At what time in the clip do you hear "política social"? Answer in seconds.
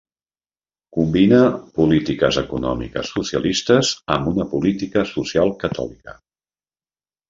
4.59-5.59